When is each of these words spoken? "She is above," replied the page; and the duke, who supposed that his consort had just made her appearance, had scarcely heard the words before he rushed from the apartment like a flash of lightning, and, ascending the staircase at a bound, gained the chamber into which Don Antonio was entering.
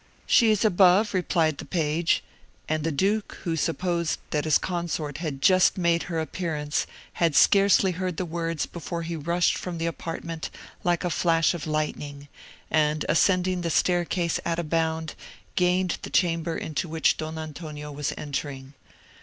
"She 0.25 0.49
is 0.49 0.65
above," 0.65 1.13
replied 1.13 1.59
the 1.59 1.63
page; 1.65 2.23
and 2.67 2.83
the 2.83 2.91
duke, 2.91 3.37
who 3.43 3.55
supposed 3.55 4.17
that 4.31 4.45
his 4.45 4.57
consort 4.57 5.19
had 5.19 5.43
just 5.43 5.77
made 5.77 6.01
her 6.09 6.19
appearance, 6.19 6.87
had 7.21 7.35
scarcely 7.35 7.91
heard 7.91 8.17
the 8.17 8.25
words 8.25 8.65
before 8.65 9.03
he 9.03 9.15
rushed 9.15 9.55
from 9.55 9.77
the 9.77 9.85
apartment 9.85 10.49
like 10.83 11.03
a 11.03 11.11
flash 11.11 11.53
of 11.53 11.67
lightning, 11.67 12.29
and, 12.71 13.05
ascending 13.07 13.61
the 13.61 13.69
staircase 13.69 14.39
at 14.43 14.57
a 14.57 14.63
bound, 14.63 15.13
gained 15.55 15.99
the 16.01 16.09
chamber 16.09 16.57
into 16.57 16.89
which 16.89 17.17
Don 17.17 17.37
Antonio 17.37 17.91
was 17.91 18.11
entering. 18.17 18.73